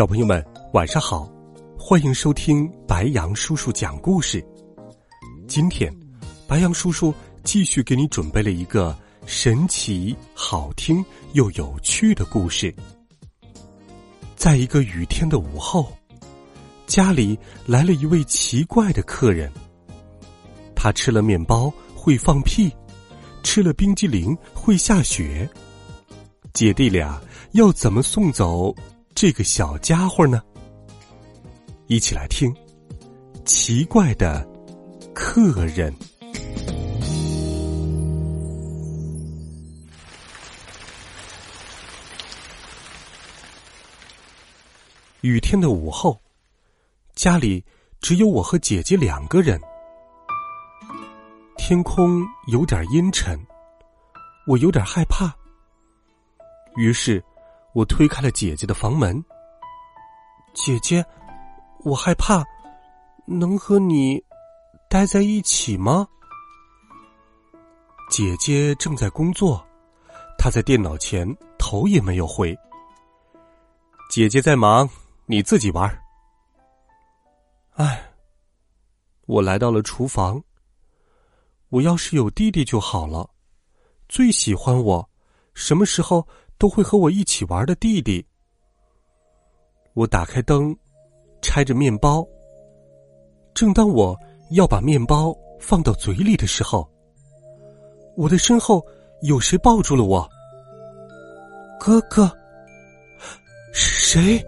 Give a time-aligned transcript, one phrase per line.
[0.00, 1.30] 小朋友们，晚上好！
[1.78, 4.42] 欢迎收听白杨叔叔讲故事。
[5.46, 5.94] 今天，
[6.48, 7.12] 白杨叔叔
[7.44, 11.04] 继续给你准备了一个神奇、好听
[11.34, 12.74] 又有趣的故事。
[14.36, 15.92] 在一个雨天的午后，
[16.86, 19.52] 家里来了一位奇怪的客人。
[20.74, 22.74] 他吃了面包会放屁，
[23.42, 25.46] 吃了冰激凌会下雪。
[26.54, 27.20] 姐弟俩
[27.52, 28.74] 要怎么送走？
[29.14, 30.42] 这个小家伙呢？
[31.88, 32.54] 一起来听
[33.44, 34.48] 奇怪的
[35.12, 35.94] 客人。
[45.20, 46.18] 雨天的午后，
[47.14, 47.62] 家里
[48.00, 49.60] 只有我和姐姐两个人，
[51.58, 53.38] 天空有点阴沉，
[54.46, 55.30] 我有点害怕，
[56.76, 57.22] 于是。
[57.72, 59.22] 我推开了姐姐的房门。
[60.52, 61.04] 姐姐，
[61.84, 62.44] 我害怕，
[63.26, 64.22] 能和你
[64.88, 66.06] 待在一起吗？
[68.10, 69.64] 姐姐正在工作，
[70.36, 71.24] 她在电脑前
[71.58, 72.58] 头也没有回。
[74.10, 74.88] 姐姐在忙，
[75.26, 76.02] 你自己玩。
[77.74, 78.12] 唉，
[79.26, 80.42] 我来到了厨房。
[81.68, 83.30] 我要是有弟弟就好了，
[84.08, 85.08] 最喜欢我，
[85.54, 86.26] 什么时候？
[86.60, 88.24] 都会和我一起玩的弟弟。
[89.94, 90.76] 我打开灯，
[91.40, 92.24] 拆着面包。
[93.54, 94.14] 正当我
[94.50, 96.86] 要把面包放到嘴里的时候，
[98.14, 98.84] 我的身后
[99.22, 100.28] 有谁抱住了我？
[101.80, 102.30] 哥哥，
[103.72, 104.44] 是谁？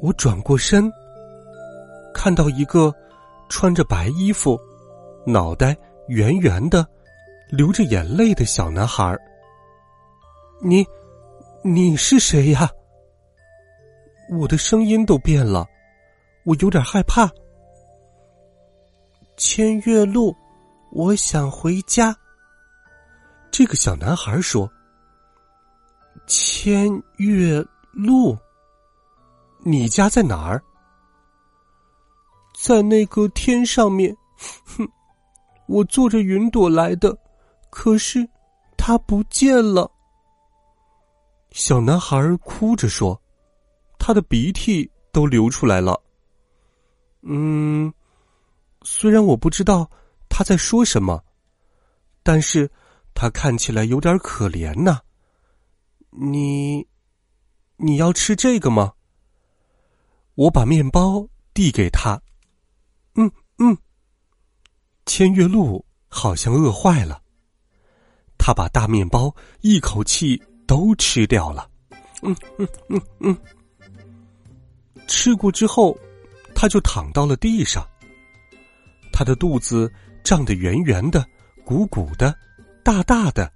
[0.00, 0.90] 我转过身，
[2.14, 2.92] 看到一个
[3.50, 4.58] 穿着白衣服、
[5.26, 5.76] 脑袋
[6.08, 6.86] 圆圆的、
[7.50, 9.14] 流着眼泪的小男孩。
[10.64, 10.86] 你，
[11.64, 12.70] 你是谁呀？
[14.30, 15.66] 我的声音都变了，
[16.44, 17.28] 我有点害怕。
[19.36, 20.32] 千月路，
[20.92, 22.16] 我想回家。
[23.50, 24.70] 这个小男孩说
[26.28, 28.38] ：“千月路，
[29.64, 30.62] 你家在哪儿？
[32.56, 34.16] 在那个天上面。
[34.64, 34.88] 哼，
[35.66, 37.18] 我坐着云朵来的，
[37.68, 38.24] 可是
[38.76, 39.90] 它不见了。”
[41.52, 43.20] 小男孩哭着说
[43.98, 46.02] ：“他的鼻涕都流出来了。”
[47.22, 47.92] 嗯，
[48.82, 49.88] 虽然我不知道
[50.28, 51.22] 他在说什么，
[52.22, 52.68] 但是
[53.14, 54.98] 他看起来有点可怜呢。
[56.10, 56.86] 你，
[57.76, 58.92] 你要吃这个吗？
[60.34, 62.20] 我把面包递给他。
[63.14, 63.76] 嗯嗯。
[65.04, 67.22] 千月鹿好像饿坏了，
[68.38, 70.42] 他把大面包一口气。
[70.66, 71.68] 都吃掉了，
[72.22, 73.36] 嗯嗯嗯嗯。
[75.06, 75.96] 吃过之后，
[76.54, 77.86] 他就躺到了地上。
[79.12, 79.92] 他的肚子
[80.24, 81.26] 胀得圆圆的、
[81.64, 82.34] 鼓鼓的、
[82.82, 83.52] 大大的。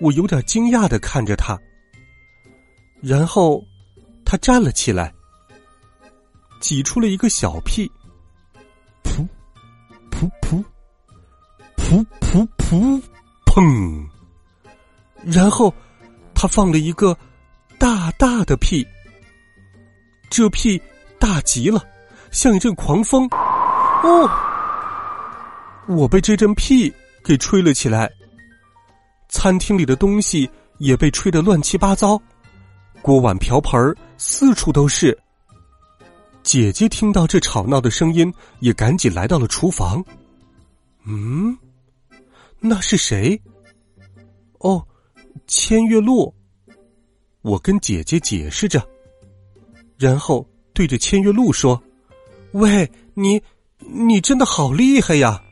[0.00, 1.58] 我有点惊讶的看着他。
[3.02, 3.62] 然后，
[4.24, 5.12] 他站了起来，
[6.60, 7.90] 挤出了一个小屁，
[9.02, 9.26] 噗，
[10.10, 10.64] 噗噗，
[11.76, 13.02] 噗噗噗，
[13.44, 14.08] 砰。
[15.24, 15.72] 然后，
[16.34, 17.16] 他放了一个
[17.78, 18.86] 大大的屁，
[20.30, 20.80] 这屁
[21.18, 21.84] 大极了，
[22.30, 23.28] 像一阵狂风。
[24.02, 24.30] 哦，
[25.88, 26.92] 我被这阵屁
[27.22, 28.10] 给吹了起来。
[29.28, 32.20] 餐厅里的东西也被吹得乱七八糟，
[33.02, 35.16] 锅碗瓢盆四处都是。
[36.42, 40.02] 姐姐听到这吵闹的声音，也赶紧来到了厨房。
[41.04, 41.56] 嗯，
[42.58, 43.38] 那是谁？
[44.60, 44.82] 哦。
[45.46, 46.32] 千月露，
[47.42, 48.86] 我跟姐姐解释着，
[49.98, 51.80] 然后对着千月露说
[52.52, 53.42] ：“喂，你，
[53.78, 55.42] 你真的好厉害呀！”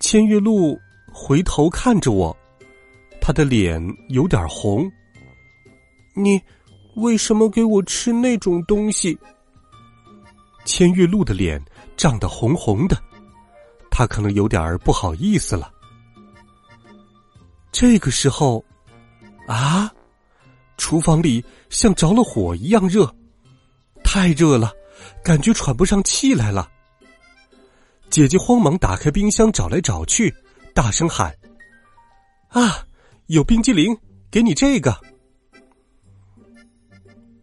[0.00, 0.78] 千月露
[1.12, 2.36] 回头看着我，
[3.20, 4.90] 他的脸有点红。
[6.14, 6.40] 你
[6.96, 9.16] 为什么给我吃那种东西？
[10.64, 11.62] 千月露的脸
[11.96, 12.96] 涨得红红的，
[13.90, 15.72] 他可能有点不好意思了。
[17.72, 18.64] 这个时候，
[19.46, 19.92] 啊，
[20.76, 23.14] 厨房里像着了火一样热，
[24.02, 24.72] 太热了，
[25.22, 26.70] 感觉喘不上气来了。
[28.10, 30.34] 姐姐慌忙打开冰箱找来找去，
[30.74, 31.32] 大声喊
[32.50, 32.84] ：“啊，
[33.26, 33.96] 有冰激凌，
[34.30, 35.00] 给你这个！”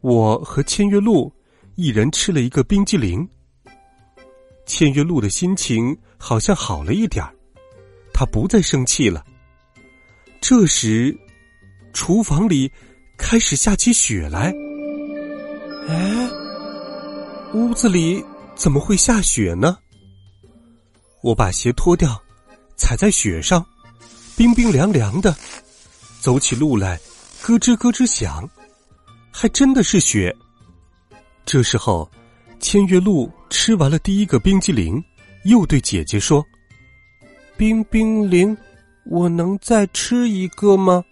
[0.00, 1.32] 我和千月露
[1.74, 3.28] 一人吃了一个冰激凌。
[4.66, 7.34] 千月露的心情好像好了一点儿，
[8.12, 9.22] 她不再生气了。
[10.46, 11.16] 这时，
[11.94, 12.70] 厨房里
[13.16, 14.52] 开始下起雪来。
[15.88, 16.30] 哎，
[17.54, 18.22] 屋子里
[18.54, 19.78] 怎么会下雪呢？
[21.22, 22.22] 我把鞋脱掉，
[22.76, 23.64] 踩在雪上，
[24.36, 25.34] 冰冰凉凉的，
[26.20, 27.00] 走起路来
[27.40, 28.46] 咯吱咯吱响，
[29.32, 30.36] 还真的是雪。
[31.46, 32.06] 这时候，
[32.60, 35.02] 千月露吃完了第一个冰激凌，
[35.46, 36.44] 又对姐姐说
[37.56, 38.54] ：“冰冰凌，
[39.06, 41.04] 我能再吃一个吗？”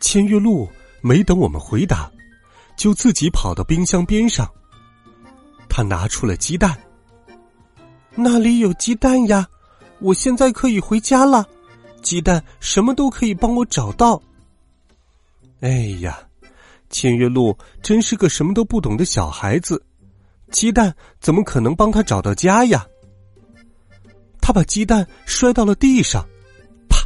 [0.00, 0.68] 千月露
[1.00, 2.10] 没等我们回答，
[2.76, 4.48] 就自己跑到冰箱边上，
[5.68, 6.78] 他拿出了鸡蛋。
[8.14, 9.46] 那里有鸡蛋呀，
[10.00, 11.46] 我现在可以回家了。
[12.00, 14.20] 鸡蛋什么都可以帮我找到。
[15.60, 15.68] 哎
[16.00, 16.18] 呀，
[16.90, 19.84] 千月露真是个什么都不懂的小孩子，
[20.50, 22.86] 鸡蛋怎么可能帮他找到家呀？
[24.48, 26.26] 他把鸡蛋摔到了地上，
[26.88, 26.96] 啪！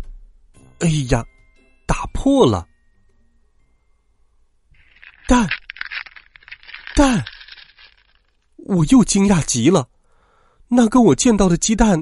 [0.78, 1.26] 哎呀，
[1.88, 2.68] 打破了。
[5.26, 5.48] 蛋，
[6.94, 7.24] 蛋！
[8.58, 9.88] 我又惊讶极了。
[10.68, 12.00] 那跟我见到的鸡蛋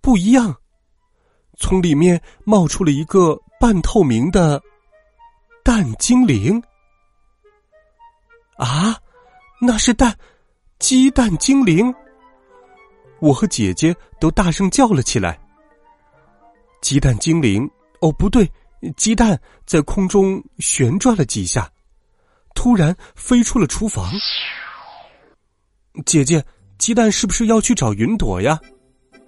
[0.00, 0.56] 不一样，
[1.58, 4.58] 从里面冒出了一个半透明的
[5.62, 6.62] 蛋精灵。
[8.56, 8.98] 啊，
[9.60, 10.18] 那是蛋，
[10.78, 11.94] 鸡蛋精灵！
[13.20, 15.38] 我和姐姐都大声叫了起来。
[16.80, 17.68] 鸡蛋精灵，
[18.00, 18.50] 哦，不对，
[18.96, 21.70] 鸡蛋在空中旋转了几下，
[22.54, 24.12] 突然飞出了厨房。
[26.06, 26.44] 姐姐。
[26.78, 28.56] 鸡蛋是不是要去找云朵呀？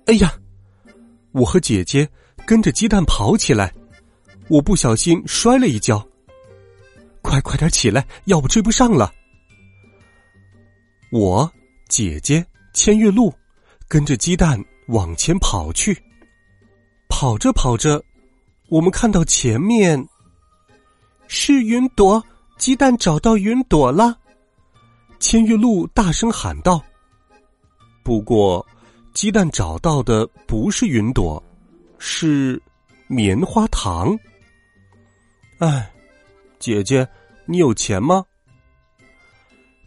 [0.06, 0.32] 哎呀，
[1.32, 2.08] 我和姐姐
[2.46, 3.74] 跟着鸡蛋跑起来，
[4.48, 6.06] 我不小心摔了一跤。
[7.22, 9.12] 快快点起来，要不追不上了。
[11.10, 11.52] 我
[11.88, 13.34] 姐姐千月露
[13.90, 16.00] 跟着鸡蛋往前跑去，
[17.08, 18.00] 跑着跑着，
[18.68, 20.00] 我们看到前面
[21.26, 22.24] 是云朵，
[22.56, 24.16] 鸡蛋找到云朵了。
[25.18, 26.80] 千月露大声喊道。
[28.04, 28.64] 不过，
[29.12, 31.42] 鸡蛋找到的不是云朵，
[31.98, 32.62] 是
[33.08, 34.16] 棉花糖。
[35.58, 35.90] 哎，
[36.60, 37.04] 姐姐，
[37.44, 38.24] 你有钱吗？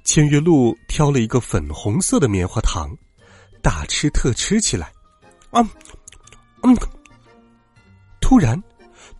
[0.03, 2.93] 千月露挑了一个粉红色的棉花糖，
[3.63, 4.91] 大吃特吃起来。
[5.51, 5.67] 嗯
[6.61, 6.75] 嗯，
[8.21, 8.61] 突然，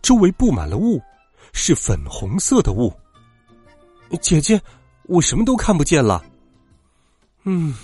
[0.02, 1.02] 周围布满了雾，
[1.52, 2.92] 是粉红色的雾。
[4.20, 4.60] 姐姐，
[5.04, 6.24] 我什么都看不见了。
[7.42, 7.74] 嗯。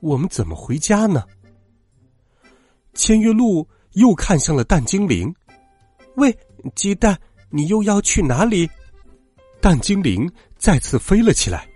[0.00, 1.24] 我们怎么回家呢？
[2.94, 5.34] 千月露又看向了蛋精灵，
[6.14, 6.38] 喂，
[6.76, 7.18] 鸡蛋，
[7.50, 8.70] 你又要去哪里？
[9.60, 11.68] 蛋精灵再次飞了起来，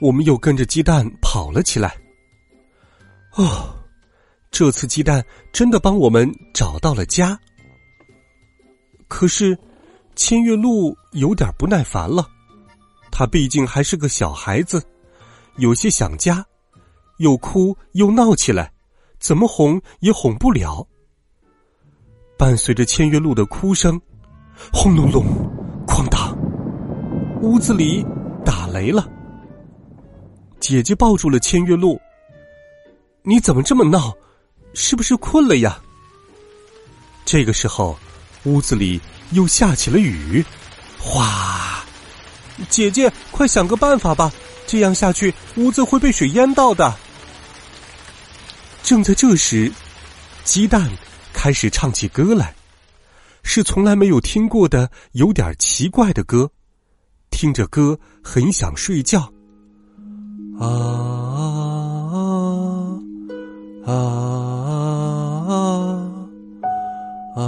[0.00, 1.96] 我们又跟着鸡蛋跑了起来。
[3.36, 3.74] 哦，
[4.50, 7.38] 这次鸡蛋真的帮我们找到了家。
[9.08, 9.58] 可是，
[10.14, 12.28] 千月露有点不耐烦了，
[13.10, 14.82] 她毕竟还是个小孩子，
[15.56, 16.44] 有些想家。
[17.18, 18.72] 又哭又闹起来，
[19.20, 20.84] 怎么哄也哄不了。
[22.36, 24.00] 伴随着千月露的哭声，
[24.72, 25.24] 轰隆隆，
[25.86, 26.36] 哐当，
[27.40, 28.04] 屋子里
[28.44, 29.08] 打雷了。
[30.58, 31.96] 姐姐抱住了千月露
[33.24, 34.14] ：“你怎么这么闹？
[34.74, 35.80] 是不是困了呀？”
[37.24, 37.98] 这个时候，
[38.44, 39.00] 屋子里
[39.32, 40.44] 又下起了雨，
[40.98, 41.84] 哗！
[42.68, 44.30] 姐姐，快想个办法吧，
[44.66, 46.94] 这样下去，屋子会被水淹到的。
[48.82, 49.72] 正在这时，
[50.44, 50.90] 鸡蛋
[51.32, 52.54] 开始唱起歌来，
[53.42, 56.50] 是从来没有听过的、有点奇怪的歌。
[57.30, 59.32] 听着歌，很想睡觉。
[60.60, 61.23] 啊
[63.86, 63.92] 啊
[65.46, 65.52] 啊
[67.36, 67.44] 啊啊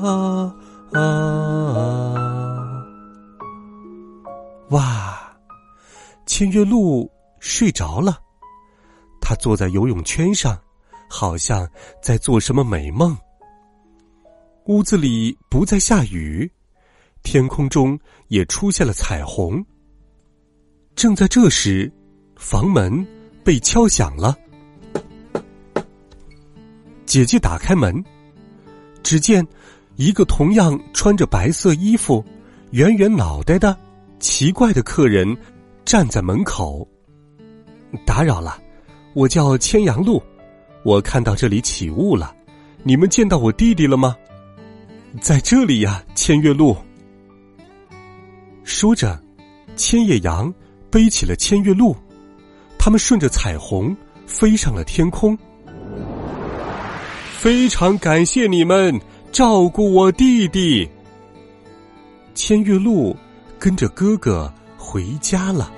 [0.00, 0.06] 啊
[0.92, 1.00] 啊啊！
[4.70, 5.36] 哇，
[6.24, 7.10] 千月露
[7.40, 8.18] 睡着了。
[9.20, 10.58] 他坐在游泳圈上，
[11.08, 11.68] 好像
[12.02, 13.14] 在做什么美梦。
[14.64, 16.50] 屋子里不再下雨，
[17.22, 19.62] 天空中也出现了彩虹。
[20.94, 21.92] 正在这时，
[22.36, 23.06] 房门
[23.44, 24.36] 被敲响了。
[27.10, 27.92] 姐姐打开门，
[29.02, 29.44] 只见
[29.96, 32.24] 一个同样穿着白色衣服、
[32.70, 33.76] 圆圆脑袋的
[34.20, 35.36] 奇怪的客人
[35.84, 36.86] 站在门口。
[38.06, 38.62] 打扰了，
[39.12, 40.22] 我叫千阳路，
[40.84, 42.32] 我看到这里起雾了，
[42.84, 44.16] 你们见到我弟弟了吗？
[45.20, 46.76] 在这里呀，千月路。
[48.62, 49.20] 说着，
[49.74, 50.54] 千叶阳
[50.92, 51.96] 背起了千月路，
[52.78, 53.96] 他们顺着彩虹
[54.28, 55.36] 飞上了天空。
[57.40, 59.00] 非常感谢你们
[59.32, 60.86] 照顾我弟弟。
[62.34, 63.16] 千月露
[63.58, 65.72] 跟着哥哥回家了。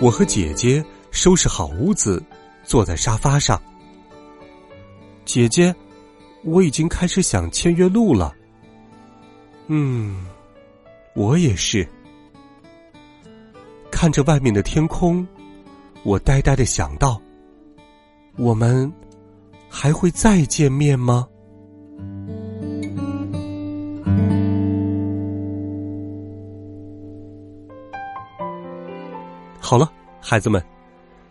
[0.00, 2.24] 我和姐姐收拾好屋子，
[2.64, 3.60] 坐在沙发上。
[5.26, 5.74] 姐姐，
[6.42, 8.34] 我已经开始想千月露了。
[9.66, 10.24] 嗯，
[11.12, 11.86] 我也是。
[13.90, 15.28] 看着外面的天空，
[16.04, 17.20] 我呆呆的想到：
[18.36, 18.92] 我们
[19.68, 21.26] 还会再见面吗？
[29.60, 30.62] 好了，孩子们，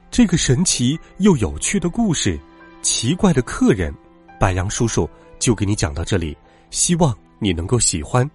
[0.09, 2.39] 这个神奇又有趣的故事，
[2.81, 3.93] 奇怪的客人，
[4.39, 6.35] 白杨叔叔就给你讲到这里。
[6.69, 8.27] 希望你能够喜欢。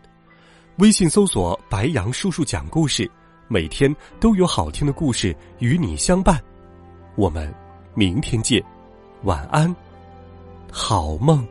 [0.77, 3.11] 微信搜索“白杨叔叔讲故事”，
[3.49, 6.41] 每天都有好听的故事与你相伴。
[7.17, 7.53] 我们
[7.99, 8.63] 明天见，
[9.25, 9.75] 晚安，
[10.71, 11.45] 好梦。